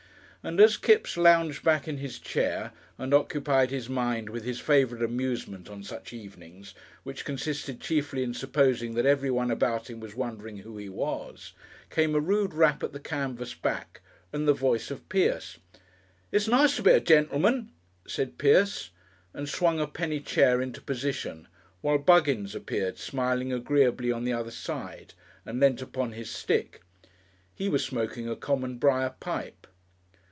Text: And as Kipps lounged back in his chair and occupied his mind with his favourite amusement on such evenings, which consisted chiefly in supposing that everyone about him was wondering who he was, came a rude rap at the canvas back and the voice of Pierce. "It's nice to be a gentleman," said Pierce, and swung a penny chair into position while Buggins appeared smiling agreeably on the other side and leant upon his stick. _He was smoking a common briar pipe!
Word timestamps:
And 0.43 0.59
as 0.59 0.75
Kipps 0.75 1.17
lounged 1.17 1.61
back 1.63 1.87
in 1.87 1.97
his 1.99 2.17
chair 2.17 2.71
and 2.97 3.13
occupied 3.13 3.69
his 3.69 3.87
mind 3.87 4.27
with 4.31 4.43
his 4.43 4.59
favourite 4.59 5.03
amusement 5.03 5.69
on 5.69 5.83
such 5.83 6.13
evenings, 6.13 6.73
which 7.03 7.25
consisted 7.25 7.79
chiefly 7.79 8.23
in 8.23 8.33
supposing 8.33 8.95
that 8.95 9.05
everyone 9.05 9.51
about 9.51 9.87
him 9.87 9.99
was 9.99 10.15
wondering 10.15 10.57
who 10.57 10.77
he 10.77 10.89
was, 10.89 11.53
came 11.91 12.15
a 12.15 12.19
rude 12.19 12.55
rap 12.55 12.81
at 12.81 12.91
the 12.91 12.99
canvas 12.99 13.53
back 13.53 14.01
and 14.33 14.47
the 14.47 14.53
voice 14.53 14.89
of 14.89 15.07
Pierce. 15.09 15.59
"It's 16.31 16.47
nice 16.47 16.75
to 16.77 16.81
be 16.81 16.91
a 16.93 16.99
gentleman," 16.99 17.69
said 18.07 18.39
Pierce, 18.39 18.89
and 19.35 19.47
swung 19.47 19.79
a 19.79 19.85
penny 19.85 20.19
chair 20.19 20.59
into 20.59 20.81
position 20.81 21.47
while 21.81 21.99
Buggins 21.99 22.55
appeared 22.55 22.97
smiling 22.97 23.53
agreeably 23.53 24.11
on 24.11 24.23
the 24.23 24.33
other 24.33 24.49
side 24.49 25.13
and 25.45 25.59
leant 25.59 25.83
upon 25.83 26.13
his 26.13 26.31
stick. 26.31 26.81
_He 27.59 27.69
was 27.69 27.85
smoking 27.85 28.27
a 28.27 28.35
common 28.35 28.79
briar 28.79 29.13
pipe! 29.19 29.67